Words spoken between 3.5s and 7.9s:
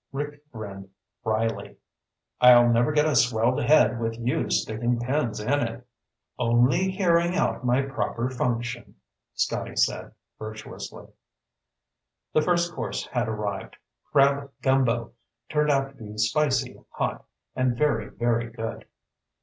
head with you sticking pins in it." "Only carrying out my